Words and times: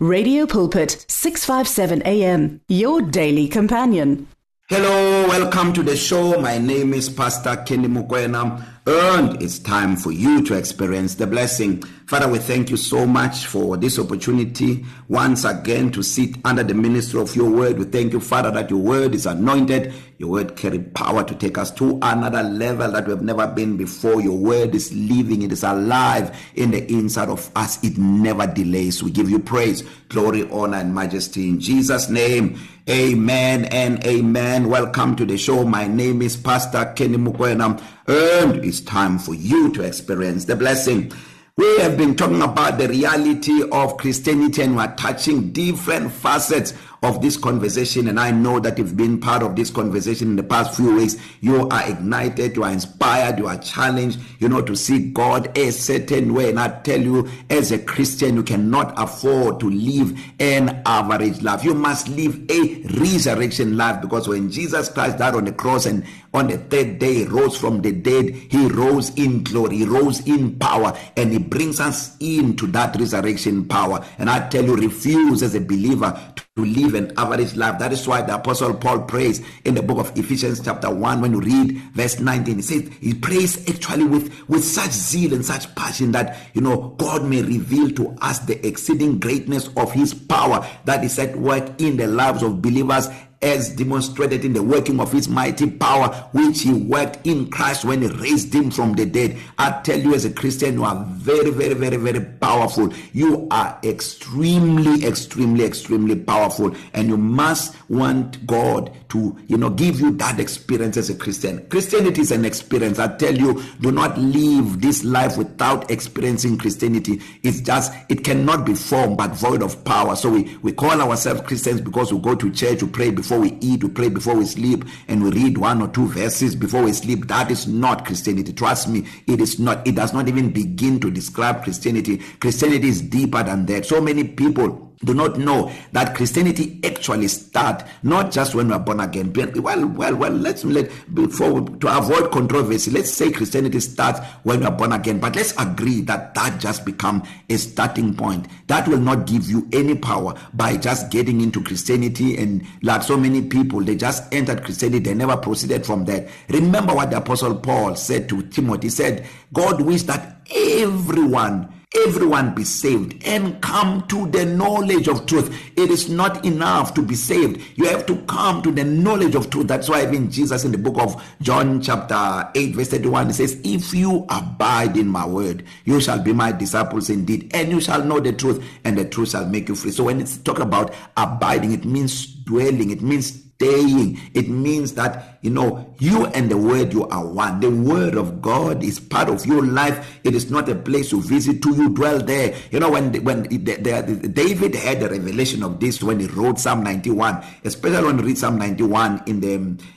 Radio 0.00 0.46
Pulpit 0.46 1.04
657 1.08 2.02
AM 2.06 2.60
your 2.68 3.02
daily 3.02 3.48
companion. 3.48 4.28
Hello, 4.68 5.26
welcome 5.26 5.72
to 5.72 5.82
the 5.82 5.96
show. 5.96 6.40
My 6.40 6.56
name 6.58 6.94
is 6.94 7.08
Pastor 7.08 7.56
Kenny 7.66 7.88
Mukwena. 7.88 8.64
And 8.86 9.42
it's 9.42 9.58
time 9.58 9.96
for 9.96 10.12
you 10.12 10.44
to 10.44 10.54
experience 10.54 11.16
the 11.16 11.26
blessing. 11.26 11.82
Father, 12.08 12.26
we 12.26 12.38
thank 12.38 12.70
you 12.70 12.78
so 12.78 13.04
much 13.04 13.44
for 13.44 13.76
this 13.76 13.98
opportunity 13.98 14.82
once 15.08 15.44
again 15.44 15.92
to 15.92 16.02
sit 16.02 16.36
under 16.42 16.62
the 16.62 16.72
ministry 16.72 17.20
of 17.20 17.36
your 17.36 17.50
word. 17.50 17.78
We 17.78 17.84
thank 17.84 18.14
you, 18.14 18.20
Father, 18.20 18.50
that 18.52 18.70
your 18.70 18.78
word 18.78 19.14
is 19.14 19.26
anointed. 19.26 19.92
Your 20.16 20.30
word 20.30 20.56
carry 20.56 20.78
power 20.78 21.22
to 21.22 21.34
take 21.34 21.58
us 21.58 21.70
to 21.72 21.98
another 22.00 22.42
level 22.42 22.92
that 22.92 23.04
we 23.04 23.10
have 23.10 23.20
never 23.20 23.46
been 23.46 23.76
before. 23.76 24.22
Your 24.22 24.38
word 24.38 24.74
is 24.74 24.90
living, 24.94 25.42
it 25.42 25.52
is 25.52 25.62
alive 25.62 26.34
in 26.54 26.70
the 26.70 26.90
inside 26.90 27.28
of 27.28 27.50
us. 27.54 27.84
It 27.84 27.98
never 27.98 28.46
delays. 28.46 29.02
We 29.02 29.10
give 29.10 29.28
you 29.28 29.38
praise, 29.38 29.82
glory, 30.08 30.48
honor, 30.50 30.78
and 30.78 30.94
majesty 30.94 31.46
in 31.46 31.60
Jesus' 31.60 32.08
name. 32.08 32.58
Amen 32.88 33.66
and 33.66 34.02
amen. 34.06 34.70
Welcome 34.70 35.14
to 35.16 35.26
the 35.26 35.36
show. 35.36 35.62
My 35.62 35.86
name 35.86 36.22
is 36.22 36.38
Pastor 36.38 36.90
Kenny 36.96 37.18
Mukwena, 37.18 37.78
and 38.06 38.64
it's 38.64 38.80
time 38.80 39.18
for 39.18 39.34
you 39.34 39.70
to 39.74 39.82
experience 39.82 40.46
the 40.46 40.56
blessing. 40.56 41.12
We 41.58 41.78
have 41.80 41.96
been 41.96 42.14
talking 42.14 42.40
about 42.40 42.78
the 42.78 42.86
reality 42.86 43.68
of 43.72 43.96
Christianity 43.96 44.62
and 44.62 44.76
we're 44.76 44.94
touching 44.94 45.50
different 45.50 46.12
facets 46.12 46.72
of 47.02 47.22
this 47.22 47.36
conversation 47.36 48.08
and 48.08 48.18
I 48.18 48.30
know 48.30 48.58
that 48.60 48.78
you've 48.78 48.96
been 48.96 49.20
part 49.20 49.42
of 49.42 49.54
this 49.54 49.70
conversation 49.70 50.28
in 50.28 50.36
the 50.36 50.42
past 50.42 50.76
few 50.76 50.96
weeks. 50.96 51.16
You 51.40 51.68
are 51.68 51.88
ignited 51.88 52.56
you 52.56 52.64
are 52.64 52.72
inspired 52.72 53.38
you 53.38 53.46
are 53.46 53.58
challenged 53.58 54.20
you 54.38 54.48
know 54.48 54.62
to 54.62 54.74
see 54.74 55.10
God 55.10 55.56
a 55.56 55.70
certain 55.70 56.34
way. 56.34 56.50
And 56.50 56.58
I 56.58 56.80
tell 56.80 57.00
you 57.00 57.28
as 57.50 57.72
a 57.72 57.78
Christian 57.78 58.36
you 58.36 58.42
cannot 58.42 58.94
afford 58.96 59.60
to 59.60 59.70
live 59.70 60.18
an 60.40 60.82
average 60.86 61.42
life. 61.42 61.64
You 61.64 61.74
must 61.74 62.08
live 62.08 62.38
a 62.50 62.82
resurrection 63.00 63.76
life 63.76 64.00
because 64.00 64.28
when 64.28 64.50
Jesus 64.50 64.88
Christ 64.88 65.18
died 65.18 65.34
on 65.34 65.44
the 65.44 65.52
cross 65.52 65.86
and 65.86 66.04
on 66.34 66.48
the 66.48 66.58
third 66.58 66.98
day 66.98 67.24
rose 67.24 67.56
from 67.56 67.80
the 67.80 67.92
dead 67.92 68.30
he 68.34 68.66
rose 68.66 69.10
in 69.14 69.42
glory 69.42 69.78
he 69.78 69.84
rose 69.84 70.26
in 70.26 70.58
power 70.58 70.96
and 71.16 71.32
he 71.32 71.38
brings 71.38 71.80
us 71.80 72.16
into 72.20 72.66
that 72.68 72.96
resurrection 72.96 73.66
power. 73.66 74.04
And 74.18 74.28
I 74.28 74.48
tell 74.48 74.64
you 74.64 74.76
refuse 74.76 75.42
as 75.42 75.54
a 75.54 75.60
believer 75.60 76.20
to 76.36 76.47
live 76.64 76.94
an 76.94 77.12
average 77.16 77.56
life. 77.56 77.78
That 77.78 77.92
is 77.92 78.06
why 78.06 78.22
the 78.22 78.34
apostle 78.34 78.74
Paul 78.74 79.02
prays 79.02 79.42
in 79.64 79.74
the 79.74 79.82
book 79.82 79.98
of 79.98 80.16
Ephesians 80.18 80.60
chapter 80.60 80.92
1 80.92 81.20
when 81.20 81.32
you 81.32 81.40
read 81.40 81.78
verse 81.92 82.18
19 82.18 82.56
he 82.56 82.62
says 82.62 82.90
he 83.00 83.14
prays 83.14 83.68
actually 83.68 84.04
with 84.04 84.48
with 84.48 84.64
such 84.64 84.90
zeal 84.90 85.34
and 85.34 85.44
such 85.44 85.72
passion 85.74 86.12
that 86.12 86.36
you 86.54 86.60
know 86.60 86.94
God 86.98 87.24
may 87.24 87.42
reveal 87.42 87.90
to 87.92 88.16
us 88.20 88.40
the 88.40 88.64
exceeding 88.66 89.18
greatness 89.18 89.68
of 89.76 89.92
his 89.92 90.14
power 90.14 90.66
that 90.84 91.04
is 91.04 91.18
at 91.18 91.36
work 91.36 91.80
in 91.80 91.96
the 91.96 92.06
lives 92.06 92.42
of 92.42 92.62
believers 92.62 93.08
as 93.40 93.70
demonstrated 93.70 94.44
in 94.44 94.52
the 94.52 94.62
working 94.62 94.98
of 94.98 95.12
his 95.12 95.28
mighty 95.28 95.70
power 95.70 96.08
which 96.32 96.62
he 96.62 96.72
worked 96.72 97.24
in 97.24 97.48
Christ 97.50 97.84
when 97.84 98.02
he 98.02 98.08
raised 98.08 98.52
him 98.52 98.70
from 98.70 98.94
the 98.94 99.06
dead. 99.06 99.38
I 99.58 99.80
tell 99.82 99.98
you 99.98 100.14
as 100.14 100.24
a 100.24 100.30
christian 100.30 100.74
you 100.74 100.84
are 100.84 101.04
very 101.10 101.50
very 101.50 101.74
very 101.74 101.96
very 101.96 102.20
powerful. 102.20 102.92
You 103.12 103.46
are 103.50 103.78
extremely 103.84 105.06
extremely 105.06 105.64
extremely 105.64 106.16
powerful. 106.16 106.74
And 106.94 107.08
you 107.08 107.16
must 107.16 107.76
want 107.88 108.44
god 108.46 108.92
to 109.10 109.38
you 109.46 109.56
know 109.56 109.70
give 109.70 110.00
you 110.00 110.10
that 110.12 110.40
experience 110.40 110.96
as 110.96 111.08
a 111.08 111.14
christian. 111.14 111.64
Christianity 111.68 112.22
is 112.22 112.32
an 112.32 112.44
experience. 112.44 112.98
I 112.98 113.16
tell 113.16 113.36
you 113.36 113.62
do 113.80 113.92
not 113.92 114.18
live 114.18 114.80
this 114.80 115.04
life 115.04 115.38
without 115.38 115.90
experiencing 115.92 116.58
christianity. 116.58 117.22
It's 117.44 117.60
just 117.60 117.92
it 118.08 118.24
cannot 118.24 118.66
be 118.66 118.74
formed 118.74 119.16
but 119.16 119.30
void 119.30 119.62
of 119.62 119.84
power. 119.84 120.16
So 120.16 120.28
we 120.30 120.56
we 120.62 120.72
call 120.72 121.00
ourselves 121.00 121.42
christians 121.42 121.80
because 121.80 122.12
we 122.12 122.18
go 122.18 122.34
to 122.34 122.50
church 122.50 122.82
we 122.82 122.88
pray 122.88 123.10
before 123.10 123.27
before 123.28 123.40
we 123.40 123.58
eat, 123.60 123.84
we 123.84 123.90
pray 123.90 124.08
before 124.08 124.34
we 124.34 124.46
sleep, 124.46 124.86
and 125.06 125.22
we 125.22 125.30
read 125.30 125.58
one 125.58 125.82
or 125.82 125.88
two 125.88 126.06
verses 126.06 126.56
before 126.56 126.82
we 126.82 126.94
sleep. 126.94 127.28
That 127.28 127.50
is 127.50 127.66
not 127.68 128.06
Christianity. 128.06 128.54
Trust 128.54 128.88
me, 128.88 129.06
it 129.26 129.38
is 129.38 129.58
not. 129.58 129.86
It 129.86 129.96
does 129.96 130.14
not 130.14 130.28
even 130.28 130.50
begin 130.50 130.98
to 131.00 131.10
describe 131.10 131.62
Christianity. 131.62 132.22
Christianity 132.40 132.88
is 132.88 133.02
deeper 133.02 133.42
than 133.42 133.66
that. 133.66 133.84
So 133.84 134.00
many 134.00 134.24
people 134.24 134.87
do 135.04 135.14
not 135.14 135.38
know 135.38 135.72
that 135.92 136.16
Christianity 136.16 136.80
actually 136.84 137.28
start 137.28 137.84
not 138.02 138.32
just 138.32 138.54
when 138.54 138.68
we 138.68 138.74
are 138.74 138.80
born 138.80 139.00
again. 139.00 139.32
Well, 139.32 139.86
well, 139.86 140.16
well. 140.16 140.32
Let's 140.32 140.64
let 140.64 140.90
before 141.14 141.68
to 141.68 141.96
avoid 141.98 142.32
controversy. 142.32 142.90
Let's 142.90 143.12
say 143.12 143.30
Christianity 143.30 143.80
starts 143.80 144.20
when 144.42 144.60
we 144.60 144.66
are 144.66 144.72
born 144.72 144.92
again, 144.92 145.20
but 145.20 145.36
let's 145.36 145.52
agree 145.58 146.00
that 146.02 146.34
that 146.34 146.60
just 146.60 146.84
become 146.84 147.22
a 147.48 147.56
starting 147.56 148.14
point. 148.14 148.48
That 148.66 148.88
will 148.88 148.98
not 148.98 149.26
give 149.26 149.48
you 149.48 149.68
any 149.72 149.94
power 149.94 150.34
by 150.54 150.76
just 150.76 151.10
getting 151.10 151.40
into 151.40 151.62
Christianity 151.62 152.36
and 152.36 152.66
like 152.82 153.02
so 153.02 153.16
many 153.16 153.42
people, 153.42 153.80
they 153.80 153.96
just 153.96 154.32
entered 154.34 154.64
Christianity. 154.64 155.00
They 155.00 155.14
never 155.14 155.36
proceeded 155.36 155.86
from 155.86 156.04
that. 156.06 156.28
Remember 156.48 156.94
what 156.94 157.10
the 157.10 157.18
Apostle 157.18 157.54
Paul 157.56 157.94
said 157.94 158.28
to 158.30 158.42
Timothy. 158.42 158.88
He 158.88 158.90
said, 158.90 159.26
"God 159.52 159.80
wished 159.80 160.06
that 160.08 160.40
everyone." 160.54 161.68
Everyone 161.96 162.54
be 162.54 162.64
saved 162.64 163.22
and 163.26 163.60
come 163.62 164.06
to 164.08 164.26
the 164.28 164.44
knowledge 164.44 165.08
of 165.08 165.24
truth. 165.26 165.54
It 165.76 165.90
is 165.90 166.08
not 166.10 166.44
enough 166.44 166.92
to 166.94 167.02
be 167.02 167.14
saved. 167.14 167.60
You 167.76 167.86
have 167.86 168.04
to 168.06 168.16
come 168.22 168.60
to 168.62 168.70
the 168.70 168.84
knowledge 168.84 169.34
of 169.34 169.48
truth. 169.48 169.68
That's 169.68 169.88
why 169.88 170.02
even 170.02 170.30
Jesus 170.30 170.64
in 170.64 170.72
the 170.72 170.78
book 170.78 170.98
of 170.98 171.22
John 171.40 171.80
chapter 171.80 172.50
8 172.54 172.74
verse 172.74 172.88
31 172.88 173.28
he 173.28 173.32
says 173.32 173.60
if 173.64 173.94
you 173.94 174.26
abide 174.28 174.96
in 174.96 175.08
my 175.08 175.26
word 175.26 175.64
you 175.84 176.00
shall 176.00 176.22
be 176.22 176.32
my 176.32 176.52
disciples 176.52 177.08
indeed 177.08 177.50
and 177.54 177.70
you 177.70 177.80
shall 177.80 178.04
know 178.04 178.20
the 178.20 178.32
truth 178.32 178.62
and 178.84 178.98
the 178.98 179.04
truth 179.06 179.30
shall 179.30 179.46
make 179.46 179.68
you 179.68 179.74
free. 179.74 179.90
So 179.90 180.04
when 180.04 180.20
it's 180.20 180.36
talk 180.38 180.58
about 180.58 180.94
abiding 181.16 181.72
it 181.72 181.84
means 181.84 182.26
dwelling 182.26 182.90
it 182.90 183.00
means 183.00 183.47
staying. 183.58 184.20
It 184.34 184.48
means 184.48 184.94
that 184.94 185.38
you 185.42 185.50
know 185.50 185.92
you 185.98 186.26
and 186.26 186.48
the 186.48 186.56
word 186.56 186.92
you 186.92 187.08
are 187.08 187.26
one. 187.26 187.58
The 187.58 187.70
word 187.70 188.14
of 188.14 188.40
god 188.40 188.84
is 188.84 189.00
part 189.00 189.28
of 189.28 189.44
your 189.44 189.66
life. 189.66 190.20
It 190.22 190.34
is 190.36 190.48
not 190.48 190.68
a 190.68 190.76
place 190.76 191.10
you 191.10 191.20
visit 191.20 191.60
to 191.62 191.74
you 191.74 191.90
dwell 191.90 192.20
there. 192.20 192.54
You 192.70 192.78
know 192.78 192.90
when 192.90 193.12
when 193.24 193.42
the, 193.42 193.56
the, 193.58 194.02
the, 194.02 194.28
david 194.28 194.76
had 194.76 195.00
the 195.00 195.10
revelation 195.10 195.64
of 195.64 195.80
this 195.80 196.02
when 196.02 196.20
he 196.20 196.26
wrote 196.28 196.58
psalm 196.58 196.84
91 196.84 197.42
especially 197.64 198.04
when 198.06 198.18
you 198.18 198.24
read 198.24 198.38
psalm 198.38 198.58
91 198.58 199.22
in 199.26 199.40
the 199.40 199.54